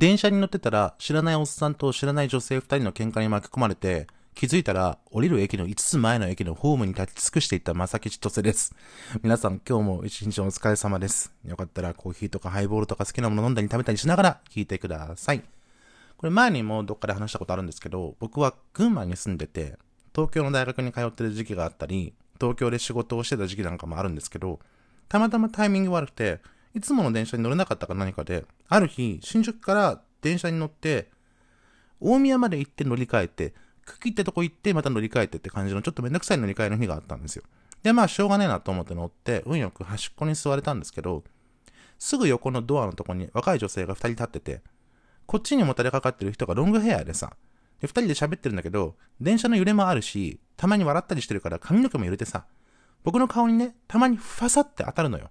[0.00, 8.74] 電車に乗ってたら知らないおっさんと知らない女性二人の喧嘩に巻き込まれて、気づいたら降りる駅の5つ前の駅のホームに立ち尽くしていった正吉とせです。
[9.22, 11.34] 皆さん今日も一日お疲れ様です。
[11.44, 15.42] よかったらコーヒーとかハイボールとか好きなもの飲んだり食べたりしながら聞いてください。
[16.16, 19.76] これ前にもどっかで話したことあるんですけど、僕は群馬に住んでて、
[20.14, 24.60] 東京の大学に通ってる時期があったり、東京で仕事をしてた時期なんかもあるんですけど、
[25.10, 26.40] たまたまタイミング悪くて、
[26.74, 31.10] いつもの電車に乗れなかったか何かで、ある日、新宿から電車に乗って、
[32.00, 33.54] 大宮まで行って乗り換えて、
[33.84, 37.42] 茎ってとこ行ってまた乗り換えてって感じのちょっとめんどくさい乗り換えの日があったんですよ。
[37.82, 41.24] で、まあしょうがねえなと思って乗って、運よく端っこに座れたんですけど、
[41.98, 44.62] すぐ横のドアのとこに若い女性が二人立ってて、
[45.26, 47.36] こっちにもたれかかってる人がロングヘアでさ、
[47.80, 52.44] 二人で喋ってるんだけど、電車の揺れもあるし、たまに笑ったりしてるから髪の毛も揺れてさ、
[53.02, 55.30] 僕の顔にね、たまにファサって当たるのよ。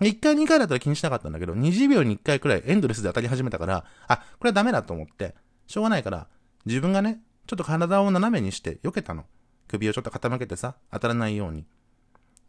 [0.00, 5.34] 1回2回だったら気にしなかったんだけど、20秒に1回くらいエンドレスで当たり始めたから、あ、これはダメだと思って、
[5.66, 6.28] しょうがないから、
[6.66, 9.24] 自分がね、ちょっと体を斜めにして避けたの。
[9.68, 11.64] 首をちょっと傾けてさ、当たらないように。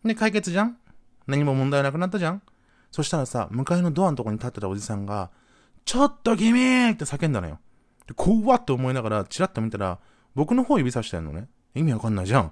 [0.03, 0.77] で、解決じゃん？
[1.27, 2.41] 何も問題なくなったじゃん？
[2.91, 5.29] そしたらさ、向かいのドアのとこに立ってたおじさんが、
[5.85, 7.59] ちょっと君って叫んだのよ。
[8.07, 9.99] で、怖って思いながら、チラッと見たら、
[10.35, 11.47] 僕の方指さしてんのね。
[11.75, 12.51] 意味わかんないじゃん。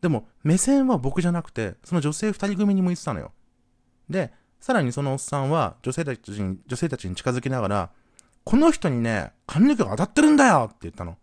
[0.00, 3.32] でも、目線は僕じゃなくて、その女性二人組に向いてたのよ。
[4.10, 7.90] で、さらにそのおっさんは女性たちに、女性たちに近づきながら、
[8.44, 10.66] この人にね、髪の毛が当たってるんだよ!
[10.66, 11.16] って言ったの。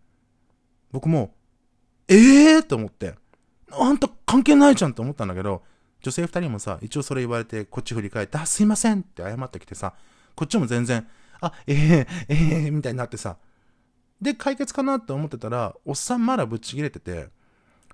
[0.90, 1.34] 僕も、
[2.08, 3.14] ええー、と思って、
[3.70, 5.62] あんた関係ないじゃんって思ったんだけど、
[6.00, 9.00] 女性二人もさ、一応それ言われて、こっち振り返って、あ、すいません!
[9.00, 9.94] って謝ってきてさ、
[10.34, 11.06] こっちも全然、
[11.40, 13.36] あ、ええー、ええー、みたいになってさ、
[14.20, 17.28] で、解決かなって思ってたら、おっさんまだぶっちぎれてて、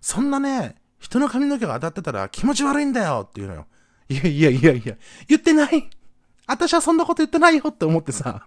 [0.01, 3.27] そんなね、人の髪の毛が当たってたら気持ち悪いんだよ!
[3.29, 3.67] って言うのよ。
[4.09, 4.97] いやいやいやいや、
[5.29, 5.91] 言ってない
[6.47, 8.47] 私はそんなこと言ってないよって思ってさ。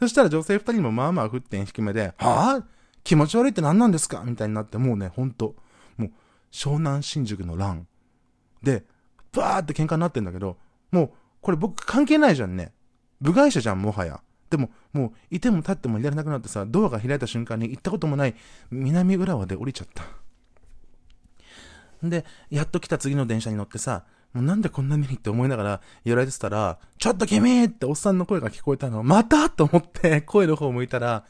[0.00, 2.64] そしたら女性二人もまあまあ沸点低めで、はぁ
[3.04, 4.22] 気持ち悪いって何なんですか？
[4.24, 5.56] みたいになって、もうね、ほんと、
[5.98, 6.10] もう、
[6.50, 7.86] 湘南新宿の乱。
[8.62, 8.84] で、
[9.32, 10.56] バーって喧嘩になってんだけど、
[10.90, 11.10] もう、
[11.42, 12.72] これ僕関係ないじゃんね。
[13.20, 14.22] 部外者じゃん、もはや。
[14.48, 18.34] でも、もう、いても立ってもいられなくなってさ、ドアが開いた瞬間に行ったこともない
[18.70, 20.02] 南浦和で降りちゃった。
[22.02, 29.04] で、やっと来た次の電車に乗ってさ、もうなんでこんな目にって思いながらやられてたら、ちょっと君っておっさんの声が聞こえたの。
[29.04, 29.48] また？
[29.48, 31.24] と思って 声の方を向いたら、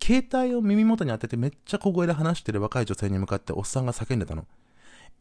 [0.00, 4.46] 携帯を耳元に当ててめっちゃ小声で話してる若い女性に向かっておっさんが叫んでたの。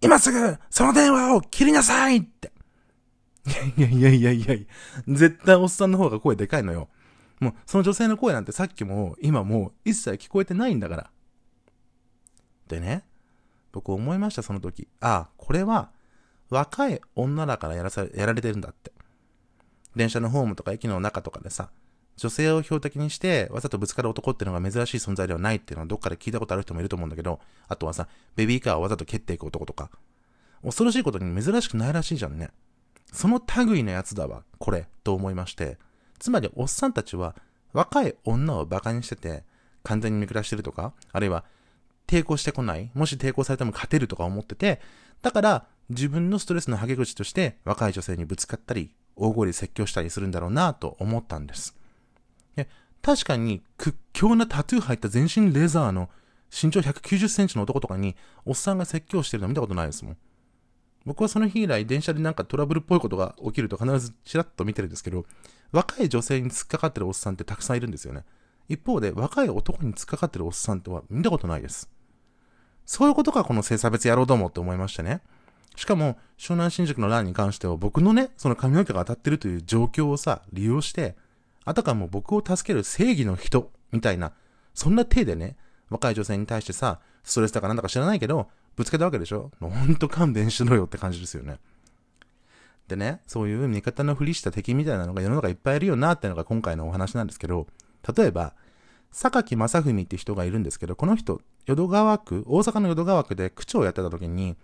[0.02, 2.52] 今すぐその電話を切りなさいって。
[3.76, 4.68] いやいやいやいやいや、
[5.08, 6.90] 絶対おっさんの方が声でかいのよ。
[7.40, 11.10] もうその女性の声なんてさっきも今も一切聞こえてないんだから。
[12.68, 13.04] でね、
[13.72, 14.88] 僕思いましたその時。
[15.00, 15.90] ああ、これは
[16.54, 18.92] 若い女だからやらさやられてるんだって。
[19.96, 21.70] 電車のホームとか駅の中とかでさ、
[22.16, 29.90] 女性を標的にしてわざとぶつかる男っていうのが珍しい存在ではないっていうのはどっかで聞いたことある人もいると思うんだけど、あとはさ、ベビーカーをわざと蹴っていく男とか。
[30.64, 32.52] 恐ろしいことに珍しくないらしいじゃんね。
[33.12, 35.78] その類のやつだわ、これ、と思いまして。
[36.20, 37.36] つまり、おっさんたちは、
[37.74, 39.44] 若い女を馬鹿にしてて、
[39.84, 41.44] 完全に見下してるとか、あるいは、
[42.08, 44.82] 抵抗してこない、もし抵抗されても勝てるとか思ってて、
[45.22, 51.76] だから、自分のストレスのはげ口として、若い女性にぶつかったり、大声で説教したりするんだろうなと思ったんです。
[52.56, 52.68] で
[53.02, 56.10] 確かに屈強なタトゥー入った全身レザーの
[56.50, 60.18] 身長190センチの男とかにおっさんが説教してるの見たことないですもん。
[61.06, 65.26] 僕はその日以来電車でなんかトラブルっぽいことが起きると必ずチラッと見てるんですけど、
[65.72, 68.24] 若い女性に突っかかってるおっさんってたくさんいるんですよね。
[68.70, 71.90] 一方で若い男に突っかかってるおっさんっては見たことないです。
[72.86, 75.22] そういうことかこの性差別野郎どもって思いましてね。
[75.76, 81.16] しかも、湘南新宿の欄に関しては僕のね、その髪の毛が当たってるという状況をさ、利用して、
[81.66, 84.34] あたかも僕を助ける正義の人、みたいな、
[84.74, 85.56] そんな体でね、
[85.90, 89.52] 若い女性に対してさ、ストレスだかなんだか知らないけど、ぶつけたわけでしょ？
[89.60, 91.60] ほんと勘弁しろよって感じですよね。
[92.88, 97.68] でね、そういう味方のふりした敵みたいなのが世の中いっぱいいるよなってのが今回のお話なんですけど、
[98.16, 98.54] 例えば、
[99.12, 104.58] 榊正文って人がいるんですけど、この人、淀川区、大阪の淀川区で区長をやってた時に、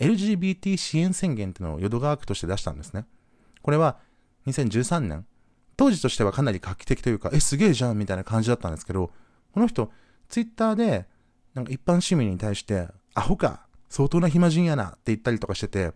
[0.00, 3.06] LGBT 支援宣言っていうのを淀川区として出したんですね。
[3.62, 3.98] これは
[4.46, 5.26] 2013年、
[5.76, 9.10] 当時としてはかなり画期的というか、え、すげえじゃんみたいな感じだったんですけど、
[9.52, 9.90] この人、
[10.28, 11.06] ツイッターで、
[11.54, 15.92] なんか一般市民に対して、アホか、相当な暇人やなって言ったりとかしてて、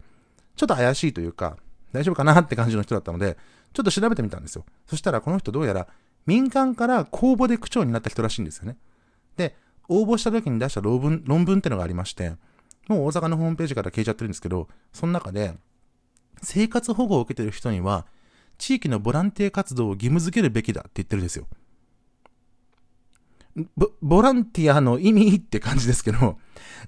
[0.56, 1.56] ちょっと怪しいというか、
[1.92, 3.36] 大丈夫かなって感じの人だったので、
[3.72, 4.64] ちょっと調べてみたんですよ。
[4.86, 5.86] そしたらこの人どうやら
[6.26, 8.76] 民間から公募で区長になった人らしいんですよね。
[9.36, 9.56] で、
[9.88, 12.34] 応募した時に出した論文、論文ってのがありまして、
[12.90, 15.54] もう大阪のホームページから消えちゃってるんですけど、その中で、
[16.42, 18.04] 生活保護を受けてる人には、
[18.58, 21.46] 地域のボランティア活動を義務付けるべきだって言ってるんですよ。
[23.76, 26.36] ボ、ボランティアの意味って感じですけど、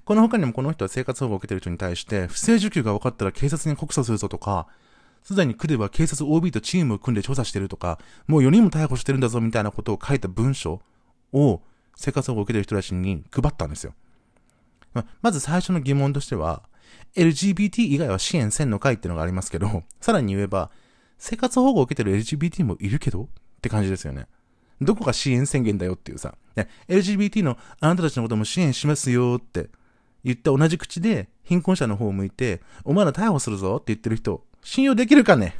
[0.03, 4.67] この他にもこの人は生活保護を受けてる人に対して、不正受給が分かったら警察に告訴するぞとか、
[5.23, 7.97] すでに区では警察 OB とチームを組んで調査してるとか、
[8.27, 10.81] もう4人も逮捕してるんだぞみたいなことを書いた文書
[11.31, 11.61] を
[11.95, 13.93] 生活保護を受けてる人たちに配ったんですよ。
[15.21, 16.63] まず最初の疑問としては、
[17.15, 20.71] LGBT 以外は支援せんのかいってのがありますけど、 さらに言えば、
[21.17, 23.27] 生活保護を受けてる LGBT もいるけどっ
[23.61, 24.27] て感じですよね。
[24.81, 26.35] どこが支援宣言だよっていうさ、
[26.87, 29.69] LGBT のあなたたちのことも支援しますよって
[30.23, 35.55] 言った同じ口で貧困者の方を向いて、お前ら逮捕するぞって言ってる人、信用できるかね？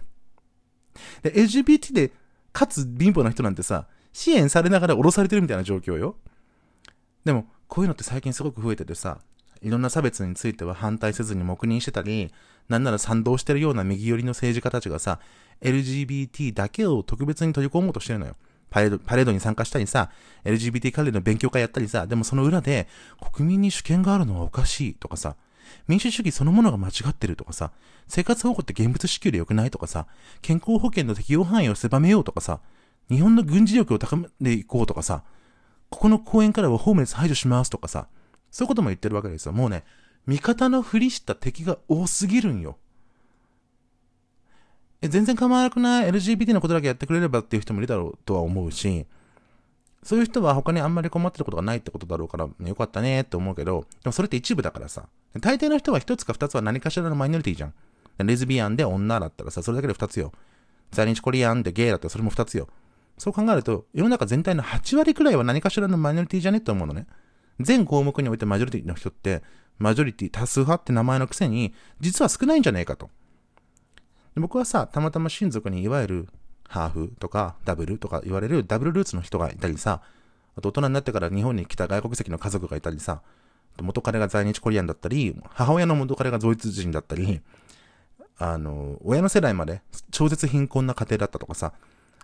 [1.21, 2.11] で、LGBT で、
[2.51, 6.17] かつ貧乏な人なんてさ、支援されながら降ろされてるみたいな状況よ。
[7.25, 9.19] でも、こういうのって最近すごく増えててさ、
[9.61, 12.31] いろんな差別については反対せずに黙認してたり、
[12.69, 15.19] なんなら賛同してるような右寄りの政治家たちがさ、
[15.61, 18.35] LGBT だけを特別に取り込もうとしてるのよ。
[18.69, 20.09] パレード、パレードに参加したりさ、
[20.43, 22.87] LGBT 関連の勉強会やったりさ、でもその裏で、
[23.33, 25.35] 国民に主権があるのはおかしいとかさ、
[25.87, 27.71] 民主主義そのものが間違ってるとかさ、
[28.07, 30.07] 生活保護って現物支給で良くないとかさ、
[30.41, 32.59] 健康保険の適用範囲を狭めようとかさ、
[33.09, 35.23] 日本の軍事力を高めていこうとかさ、
[35.93, 38.07] ここの公園からはホームレス排除しますとかさ、
[38.49, 39.51] そういうことも言ってるわけですよ。
[39.51, 39.83] もうね、
[40.25, 42.77] 味方のふりした敵が多すぎるんよ。
[45.01, 49.05] え、全然構わなくない ?LGBT のことだけやってくれればっていう人もいるだろうとは思うし、
[50.01, 55.07] そういう人は他にあんまり困ってることがないってことだろうから、よかったねって思うけど、でもそれって一部だからさ。
[55.41, 57.73] 大抵の人は一つか二つは何かしらのマイノリティじゃん。
[58.25, 60.31] レズビアンで女だったらさ、それだけで二つよ。
[60.91, 62.67] 在日コリアンでゲイだったらそれも二つよ。
[63.17, 67.07] そう考えると、世の中全体の8割くらいは何かしらのマイノリティじゃねって思うのね。
[67.59, 69.43] 全項目においてマジョリティの人って、
[69.77, 73.09] マジョリティ多数派って名前のくせに、実は少ないんじゃねえかと。
[74.35, 76.29] 僕はさ、たまたま親族にいわゆる
[76.67, 80.01] ハーフとかダブルとか言われるダブルルーツの人がいたりさ、
[80.55, 83.21] あと大人になってから日本に来た外国籍の家族がいたりさ、
[83.81, 87.41] 元彼が在日コリアンだったり、母親の元彼がドイツ人だったり、
[88.37, 89.81] あの、親の世代まで
[90.11, 91.73] 超絶貧困な家庭だったとかさ、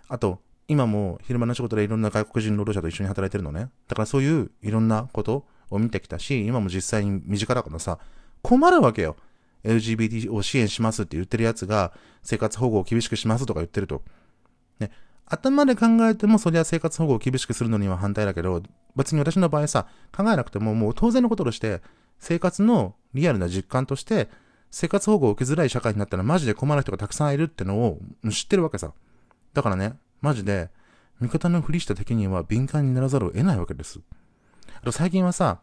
[0.08, 0.40] あと、
[0.70, 3.70] 今も昼間の仕事でいろんな外国人労働者と一緒に働いてるのね。
[3.88, 7.98] だからそういういろんなことを見てきたし、今も実際に身近だからさ、
[8.40, 9.16] 困るわけよ。
[9.64, 14.02] LGBT を支援しますって言ってるやつが、生活保護を厳しくしますとか言ってると。
[14.78, 14.92] ね。
[15.26, 18.62] 頭で考えても、そりゃ生活保護を厳しくするのには反対だけど、
[18.94, 21.82] 別に私の場合さ、考えなくても、もう当然のこととして、
[22.20, 24.28] 生活のリアルな実感として、
[24.70, 27.98] 生活保護を受けづらい社会になったらマジで困る人がたくさんいるってのを
[28.30, 28.92] 知ってるわけさ。
[29.52, 30.70] だからね、マジで、
[31.20, 34.00] 味方のふりした敵には敏感にならざるを得ないわけです。
[34.80, 35.60] あと最近はさ、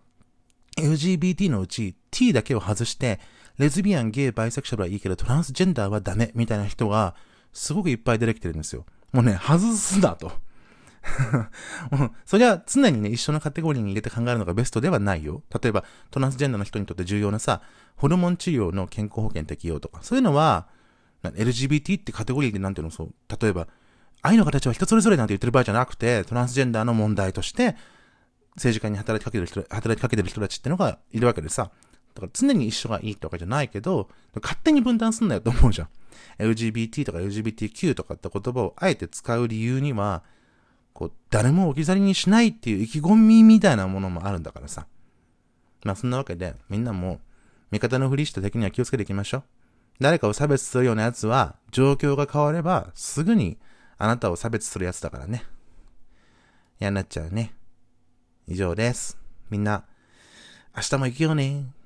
[0.77, 3.19] LGBT のうち T だけを外して、
[3.57, 7.15] レズビアン、ゲイ、バイセクシャルはいいけど、トランスジェンダーはダメ、みたいな人が、
[7.53, 8.85] すごくいっぱい出てきてるんですよ。
[9.11, 10.31] もうね、外すなと。
[12.25, 15.41] そりゃ常にね、一緒のカテゴリーに入れて考えるのがベストではないよ。
[15.59, 17.61] 例えば、トランスジェンダーの人にとって重要なさ、
[17.95, 20.67] ホルモン治療の健康保険適用とか、そういうのは、
[21.23, 23.67] LGBT ってカテゴリーでなんていうのそう、例えば、
[24.21, 27.75] 愛の形は人それぞれなんて言ってる場合じゃなくて、トランスジェンダーの問題として、
[28.55, 31.71] 政治家に働きかけてる人、働きかけてる人たちってのがいるわけでさ、
[32.15, 34.09] だから常に一緒がいいってわけじゃないけど、
[34.41, 35.89] 勝手に分断すんなよと思うじゃん。
[36.39, 40.23] LGBT とか LGBTQ とかって言葉をあえて使う理由には、
[40.93, 44.87] こう、誰も置き去りにしないっていう意気込みみたいなものもあるんだからさ。
[45.83, 47.21] まあそんなわけで、みんなも、
[47.69, 49.43] 味方のふりした敵には気をつけていきましょう。
[49.99, 53.59] 誰かを差別するような奴は、状況が変われば、すぐに
[53.97, 55.43] あなたを差別するやつだからね。
[56.79, 57.53] 嫌になっちゃうね。
[58.47, 59.17] 以上です。
[59.49, 59.85] みんな、
[60.75, 61.76] 明日も行くよね。